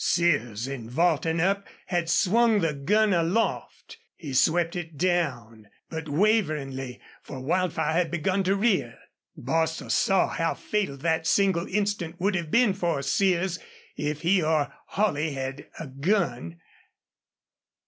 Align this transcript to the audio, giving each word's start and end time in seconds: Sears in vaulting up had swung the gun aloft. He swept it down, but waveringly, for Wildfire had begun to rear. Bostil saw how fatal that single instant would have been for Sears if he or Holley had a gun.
Sears 0.03 0.67
in 0.67 0.89
vaulting 0.89 1.39
up 1.39 1.67
had 1.85 2.09
swung 2.09 2.61
the 2.61 2.73
gun 2.73 3.13
aloft. 3.13 3.99
He 4.17 4.33
swept 4.33 4.75
it 4.75 4.97
down, 4.97 5.67
but 5.91 6.09
waveringly, 6.09 6.99
for 7.21 7.39
Wildfire 7.39 7.93
had 7.93 8.09
begun 8.09 8.41
to 8.45 8.55
rear. 8.55 8.97
Bostil 9.37 9.91
saw 9.91 10.27
how 10.27 10.55
fatal 10.55 10.97
that 10.97 11.27
single 11.27 11.67
instant 11.67 12.19
would 12.19 12.33
have 12.33 12.49
been 12.49 12.73
for 12.73 13.03
Sears 13.03 13.59
if 13.95 14.21
he 14.21 14.41
or 14.41 14.73
Holley 14.87 15.33
had 15.33 15.67
a 15.79 15.85
gun. 15.85 16.59